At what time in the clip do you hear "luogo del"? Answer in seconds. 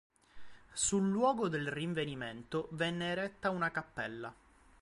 1.09-1.67